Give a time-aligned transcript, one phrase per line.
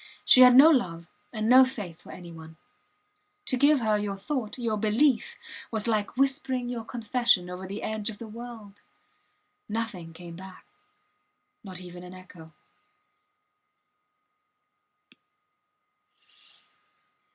[0.25, 2.57] She had no love and no faith for any one.
[3.45, 5.37] To give her your thought, your belief,
[5.69, 8.81] was like whispering your confession over the edge of the world.
[9.69, 10.65] Nothing came back
[11.63, 12.51] not even an echo.